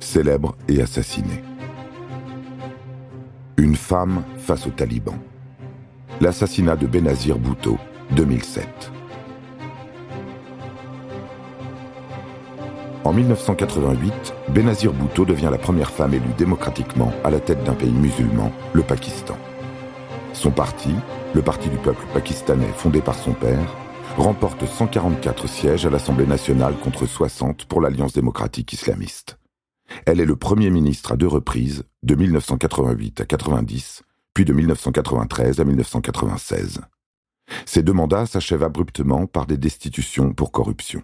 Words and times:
célèbre 0.00 0.56
et 0.68 0.80
assassiné. 0.80 1.42
Une 3.56 3.76
femme 3.76 4.22
face 4.38 4.66
aux 4.66 4.70
talibans. 4.70 5.18
L'assassinat 6.20 6.76
de 6.76 6.86
Benazir 6.86 7.38
Bhutto, 7.38 7.78
2007. 8.12 8.92
En 13.04 13.12
1988, 13.12 14.12
Benazir 14.50 14.92
Bhutto 14.92 15.24
devient 15.24 15.48
la 15.50 15.58
première 15.58 15.90
femme 15.90 16.14
élue 16.14 16.34
démocratiquement 16.36 17.12
à 17.24 17.30
la 17.30 17.40
tête 17.40 17.64
d'un 17.64 17.74
pays 17.74 17.90
musulman, 17.90 18.52
le 18.72 18.82
Pakistan. 18.82 19.36
Son 20.32 20.50
parti, 20.50 20.94
le 21.34 21.42
Parti 21.42 21.68
du 21.68 21.76
peuple 21.76 22.04
pakistanais 22.12 22.72
fondé 22.76 23.00
par 23.00 23.14
son 23.14 23.32
père, 23.32 23.76
remporte 24.16 24.66
144 24.66 25.48
sièges 25.48 25.86
à 25.86 25.90
l'Assemblée 25.90 26.26
nationale 26.26 26.74
contre 26.76 27.06
60 27.06 27.64
pour 27.64 27.80
l'Alliance 27.80 28.12
démocratique 28.12 28.72
islamiste. 28.72 29.39
Elle 30.06 30.20
est 30.20 30.26
le 30.26 30.36
Premier 30.36 30.70
ministre 30.70 31.12
à 31.12 31.16
deux 31.16 31.26
reprises, 31.26 31.84
de 32.02 32.14
1988 32.14 33.20
à 33.20 33.24
90, 33.26 34.02
puis 34.34 34.44
de 34.44 34.52
1993 34.52 35.60
à 35.60 35.64
1996. 35.64 36.80
Ces 37.66 37.82
deux 37.82 37.92
mandats 37.92 38.26
s'achèvent 38.26 38.62
abruptement 38.62 39.26
par 39.26 39.46
des 39.46 39.56
destitutions 39.56 40.32
pour 40.32 40.52
corruption. 40.52 41.02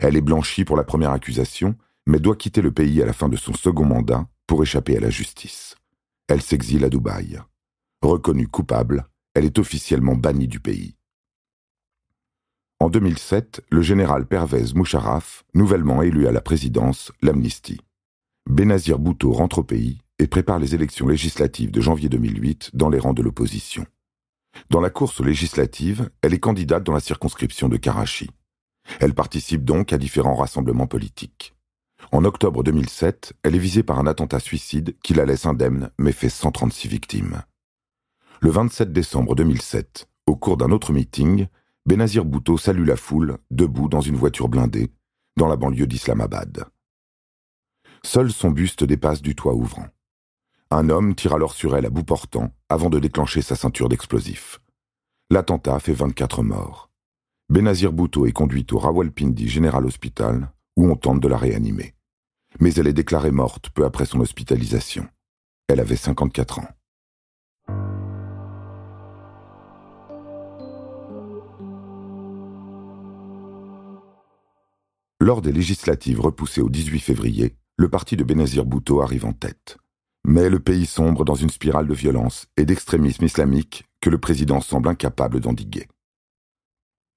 Elle 0.00 0.16
est 0.16 0.20
blanchie 0.20 0.64
pour 0.64 0.76
la 0.76 0.84
première 0.84 1.12
accusation, 1.12 1.76
mais 2.06 2.18
doit 2.18 2.36
quitter 2.36 2.62
le 2.62 2.72
pays 2.72 3.02
à 3.02 3.06
la 3.06 3.12
fin 3.12 3.28
de 3.28 3.36
son 3.36 3.54
second 3.54 3.84
mandat 3.84 4.26
pour 4.46 4.62
échapper 4.62 4.96
à 4.96 5.00
la 5.00 5.10
justice. 5.10 5.76
Elle 6.28 6.42
s'exile 6.42 6.84
à 6.84 6.88
Dubaï. 6.88 7.40
Reconnue 8.02 8.48
coupable, 8.48 9.06
elle 9.34 9.44
est 9.44 9.58
officiellement 9.58 10.16
bannie 10.16 10.48
du 10.48 10.60
pays. 10.60 10.96
En 12.80 12.88
2007, 12.88 13.62
le 13.70 13.82
général 13.82 14.26
Pervez 14.26 14.72
Moucharaf, 14.74 15.44
nouvellement 15.54 16.02
élu 16.02 16.26
à 16.26 16.32
la 16.32 16.40
présidence, 16.40 17.12
l'amnistie. 17.20 17.80
Benazir 18.48 18.98
Bhutto 18.98 19.32
rentre 19.32 19.58
au 19.58 19.64
pays 19.64 19.98
et 20.18 20.26
prépare 20.26 20.58
les 20.58 20.74
élections 20.74 21.06
législatives 21.06 21.70
de 21.70 21.80
janvier 21.80 22.08
2008 22.08 22.70
dans 22.74 22.88
les 22.88 22.98
rangs 22.98 23.12
de 23.12 23.22
l'opposition. 23.22 23.86
Dans 24.70 24.80
la 24.80 24.90
course 24.90 25.20
législative, 25.20 26.10
elle 26.22 26.34
est 26.34 26.40
candidate 26.40 26.82
dans 26.82 26.92
la 26.92 27.00
circonscription 27.00 27.68
de 27.68 27.76
Karachi. 27.76 28.30
Elle 28.98 29.14
participe 29.14 29.64
donc 29.64 29.92
à 29.92 29.98
différents 29.98 30.34
rassemblements 30.34 30.86
politiques. 30.86 31.54
En 32.12 32.24
octobre 32.24 32.62
2007, 32.62 33.34
elle 33.42 33.54
est 33.54 33.58
visée 33.58 33.82
par 33.82 33.98
un 33.98 34.06
attentat 34.06 34.40
suicide 34.40 34.96
qui 35.02 35.14
la 35.14 35.26
laisse 35.26 35.46
indemne 35.46 35.90
mais 35.98 36.12
fait 36.12 36.28
136 36.28 36.88
victimes. 36.88 37.42
Le 38.40 38.50
27 38.50 38.92
décembre 38.92 39.34
2007, 39.34 40.08
au 40.26 40.34
cours 40.34 40.56
d'un 40.56 40.70
autre 40.70 40.92
meeting, 40.92 41.46
Benazir 41.86 42.24
Bhutto 42.24 42.58
salue 42.58 42.86
la 42.86 42.96
foule, 42.96 43.38
debout 43.50 43.88
dans 43.88 44.00
une 44.00 44.16
voiture 44.16 44.48
blindée, 44.48 44.90
dans 45.36 45.46
la 45.46 45.56
banlieue 45.56 45.86
d'Islamabad. 45.86 46.64
Seul 48.02 48.32
son 48.32 48.50
buste 48.50 48.82
dépasse 48.82 49.20
du 49.20 49.34
toit 49.34 49.54
ouvrant. 49.54 49.86
Un 50.70 50.88
homme 50.88 51.14
tire 51.14 51.34
alors 51.34 51.52
sur 51.52 51.76
elle 51.76 51.86
à 51.86 51.90
bout 51.90 52.04
portant 52.04 52.50
avant 52.68 52.88
de 52.88 52.98
déclencher 52.98 53.42
sa 53.42 53.56
ceinture 53.56 53.88
d'explosifs. 53.88 54.60
L'attentat 55.30 55.78
fait 55.80 55.92
24 55.92 56.42
morts. 56.42 56.90
Benazir 57.48 57.92
Bhutto 57.92 58.26
est 58.26 58.32
conduite 58.32 58.72
au 58.72 58.78
Rawalpindi 58.78 59.48
General 59.48 59.84
Hospital 59.84 60.50
où 60.76 60.88
on 60.88 60.96
tente 60.96 61.20
de 61.20 61.28
la 61.28 61.36
réanimer. 61.36 61.94
Mais 62.58 62.72
elle 62.74 62.86
est 62.86 62.92
déclarée 62.92 63.32
morte 63.32 63.70
peu 63.70 63.84
après 63.84 64.06
son 64.06 64.20
hospitalisation. 64.20 65.06
Elle 65.68 65.80
avait 65.80 65.96
54 65.96 66.60
ans. 66.60 66.68
Lors 75.20 75.42
des 75.42 75.52
législatives 75.52 76.20
repoussées 76.20 76.62
au 76.62 76.70
18 76.70 77.00
février, 77.00 77.56
le 77.80 77.88
parti 77.88 78.14
de 78.14 78.24
Benazir 78.24 78.66
Bhutto 78.66 79.00
arrive 79.00 79.24
en 79.24 79.32
tête. 79.32 79.78
Mais 80.28 80.50
le 80.50 80.60
pays 80.60 80.84
sombre 80.84 81.24
dans 81.24 81.34
une 81.34 81.48
spirale 81.48 81.86
de 81.86 81.94
violence 81.94 82.46
et 82.58 82.66
d'extrémisme 82.66 83.24
islamique 83.24 83.86
que 84.02 84.10
le 84.10 84.18
président 84.18 84.60
semble 84.60 84.88
incapable 84.88 85.40
d'endiguer. 85.40 85.88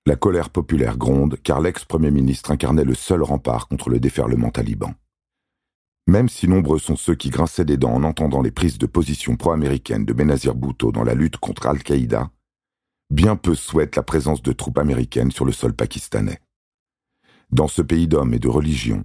La 0.06 0.16
colère 0.16 0.50
populaire 0.50 0.98
gronde 0.98 1.38
car 1.44 1.60
l'ex-premier 1.60 2.12
ministre 2.12 2.50
incarnait 2.50 2.86
le 2.86 2.94
seul 2.96 3.24
rempart 3.24 3.68
contre 3.68 3.90
le 3.90 4.00
déferlement 4.00 4.52
taliban. 4.52 4.94
Même 6.08 6.30
si 6.30 6.48
nombreux 6.48 6.80
sont 6.80 6.96
ceux 6.96 7.16
qui 7.16 7.30
grinçaient 7.30 7.66
des 7.66 7.76
dents 7.76 7.96
en 7.96 8.04
entendant 8.06 8.42
les 8.42 8.52
prises 8.52 8.78
de 8.78 8.86
position 8.86 9.36
pro-américaines 9.36 10.06
de 10.06 10.14
Benazir 10.14 10.56
Bhutto 10.56 10.94
dans 10.94 11.04
la 11.04 11.14
lutte 11.14 11.36
contre 11.36 11.68
Al-Qaïda, 11.68 12.32
bien 13.10 13.36
peu 13.36 13.54
souhaitent 13.54 13.98
la 13.98 14.04
présence 14.04 14.42
de 14.42 14.54
troupes 14.54 14.78
américaines 14.78 15.32
sur 15.32 15.44
le 15.44 15.52
sol 15.52 15.74
pakistanais. 15.74 16.40
Dans 17.52 17.68
ce 17.68 17.82
pays 17.82 18.08
d'hommes 18.08 18.34
et 18.34 18.40
de 18.40 18.48
religion, 18.48 19.04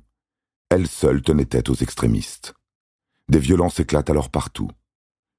elle 0.71 0.87
seule 0.87 1.23
tenait 1.23 1.47
tête 1.47 1.71
aux 1.71 1.75
extrémistes. 1.75 2.55
Des 3.29 3.39
violences 3.39 3.81
éclatent 3.81 4.11
alors 4.11 4.31
partout. 4.31 4.69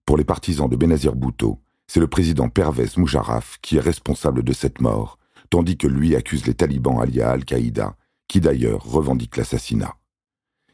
Pour 0.06 0.18
les 0.18 0.24
partisans 0.24 0.68
de 0.68 0.76
Benazir 0.76 1.16
Bhutto, 1.16 1.60
c'est 1.86 2.00
le 2.00 2.08
président 2.08 2.50
Pervez 2.50 2.88
Moujaraf 2.98 3.60
qui 3.62 3.78
est 3.78 3.82
responsable 3.82 4.44
de 4.44 4.54
cette 4.54 4.82
mort, 4.82 5.20
tandis 5.52 5.78
que 5.78 5.88
lui 5.88 6.16
accuse 6.16 6.48
les 6.48 6.56
talibans 6.56 7.00
alliés 7.00 7.22
Al-Qaïda, 7.22 7.96
qui 8.28 8.42
d'ailleurs 8.42 8.84
revendiquent 8.84 9.38
l'assassinat. 9.38 9.96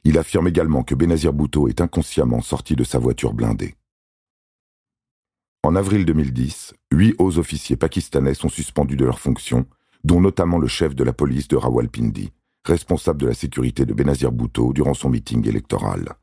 Il 0.06 0.18
affirme 0.18 0.48
également 0.48 0.84
que 0.84 0.96
Benazir 0.96 1.34
Bhutto 1.34 1.68
est 1.68 1.82
inconsciemment 1.82 2.42
sorti 2.42 2.76
de 2.76 2.84
sa 2.84 3.00
voiture 3.00 3.34
blindée. 3.34 3.76
En 5.64 5.76
avril 5.76 6.06
2010, 6.06 6.76
huit 6.92 7.16
hauts 7.18 7.40
officiers 7.40 7.76
pakistanais 7.76 8.36
sont 8.36 8.50
suspendus 8.50 8.98
de 8.98 9.06
leurs 9.06 9.20
fonctions 9.20 9.66
dont 10.04 10.22
notamment 10.22 10.60
le 10.60 10.68
chef 10.68 10.96
de 10.96 11.04
la 11.04 11.12
police 11.12 11.48
de 11.48 11.56
Rawalpindi, 11.56 12.32
responsable 12.68 13.22
de 13.22 13.28
la 13.28 13.34
sécurité 13.34 13.86
de 13.86 13.94
Benazir 13.94 14.32
Bhutto 14.32 14.74
durant 14.74 14.94
son 14.94 15.10
meeting 15.10 15.48
électoral. 15.48 16.16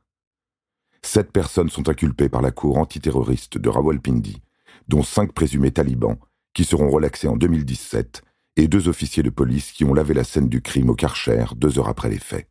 Sept 1.02 1.32
personnes 1.32 1.70
sont 1.70 1.88
inculpées 1.88 2.28
par 2.28 2.42
la 2.42 2.50
cour 2.50 2.78
antiterroriste 2.78 3.58
de 3.58 3.68
Rawalpindi, 3.68 4.42
dont 4.88 5.02
cinq 5.02 5.32
présumés 5.32 5.72
talibans, 5.72 6.18
qui 6.54 6.64
seront 6.64 6.90
relaxés 6.90 7.28
en 7.28 7.36
2017, 7.36 8.22
et 8.56 8.68
deux 8.68 8.88
officiers 8.88 9.22
de 9.22 9.30
police 9.30 9.72
qui 9.72 9.84
ont 9.84 9.94
lavé 9.94 10.14
la 10.14 10.24
scène 10.24 10.48
du 10.48 10.60
crime 10.60 10.90
au 10.90 10.94
Karcher 10.94 11.44
deux 11.56 11.78
heures 11.78 11.88
après 11.88 12.10
les 12.10 12.18
faits. 12.18 12.48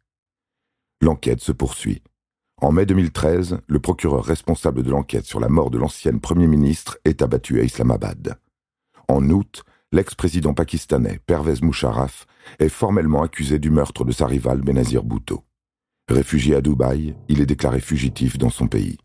L'enquête 1.02 1.42
se 1.42 1.52
poursuit. 1.52 2.02
En 2.58 2.72
mai 2.72 2.86
2013, 2.86 3.60
le 3.68 3.80
procureur 3.80 4.24
responsable 4.24 4.84
de 4.84 4.92
l'enquête 4.92 5.26
sur 5.26 5.40
la 5.40 5.50
mort 5.50 5.72
de 5.72 5.78
l'ancienne 5.78 6.20
Premier 6.20 6.48
ministre 6.48 7.00
est 7.06 7.22
abattu 7.22 7.60
à 7.60 7.64
Islamabad. 7.64 8.40
En 9.08 9.28
août, 9.30 9.64
l'ex-président 9.92 10.54
pakistanais 10.54 11.20
Pervez 11.26 11.56
Musharraf 11.62 12.26
est 12.60 12.70
formellement 12.70 13.24
accusé 13.24 13.60
du 13.60 13.70
meurtre 13.70 14.06
de 14.06 14.12
sa 14.12 14.26
rivale 14.26 14.62
Benazir 14.62 15.04
Bhutto. 15.04 15.44
Réfugié 16.10 16.56
à 16.56 16.62
Dubaï, 16.62 17.16
il 17.28 17.42
est 17.42 17.46
déclaré 17.46 17.80
fugitif 17.80 18.38
dans 18.38 18.50
son 18.50 18.68
pays. 18.68 18.98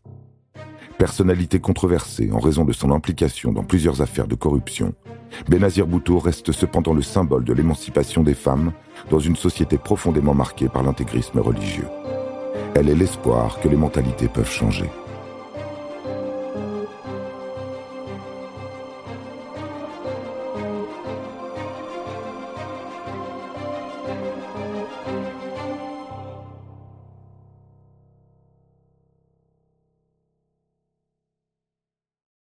Personnalité 0.97 1.59
controversée 1.59 2.31
en 2.31 2.39
raison 2.39 2.65
de 2.65 2.73
son 2.73 2.91
implication 2.91 3.51
dans 3.51 3.63
plusieurs 3.63 4.01
affaires 4.01 4.27
de 4.27 4.35
corruption, 4.35 4.95
Benazir 5.49 5.87
Bhutto 5.87 6.19
reste 6.19 6.51
cependant 6.51 6.93
le 6.93 7.01
symbole 7.01 7.43
de 7.43 7.53
l'émancipation 7.53 8.23
des 8.23 8.33
femmes 8.33 8.71
dans 9.09 9.19
une 9.19 9.35
société 9.35 9.77
profondément 9.77 10.33
marquée 10.33 10.69
par 10.69 10.83
l'intégrisme 10.83 11.39
religieux. 11.39 11.87
Elle 12.75 12.89
est 12.89 12.95
l'espoir 12.95 13.59
que 13.59 13.67
les 13.67 13.75
mentalités 13.75 14.27
peuvent 14.27 14.49
changer. 14.49 14.89